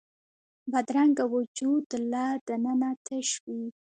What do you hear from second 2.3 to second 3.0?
دننه